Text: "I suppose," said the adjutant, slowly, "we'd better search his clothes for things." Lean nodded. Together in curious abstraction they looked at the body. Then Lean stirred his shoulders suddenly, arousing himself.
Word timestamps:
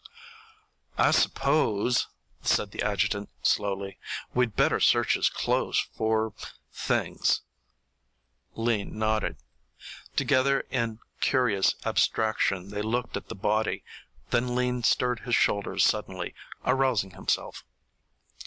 "I 0.97 1.11
suppose," 1.11 2.07
said 2.41 2.71
the 2.71 2.81
adjutant, 2.81 3.29
slowly, 3.43 3.99
"we'd 4.33 4.55
better 4.55 4.79
search 4.79 5.13
his 5.13 5.29
clothes 5.29 5.77
for 5.95 6.33
things." 6.73 7.41
Lean 8.55 8.97
nodded. 8.97 9.35
Together 10.15 10.61
in 10.71 10.97
curious 11.19 11.75
abstraction 11.85 12.71
they 12.71 12.81
looked 12.81 13.15
at 13.15 13.27
the 13.27 13.35
body. 13.35 13.83
Then 14.31 14.55
Lean 14.55 14.81
stirred 14.81 15.19
his 15.19 15.35
shoulders 15.35 15.83
suddenly, 15.85 16.33
arousing 16.65 17.11
himself. 17.11 17.63